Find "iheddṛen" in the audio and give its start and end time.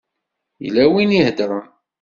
1.19-1.67